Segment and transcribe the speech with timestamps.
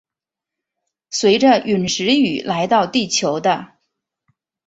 [1.11, 3.73] 随着殒石雨来到地球的。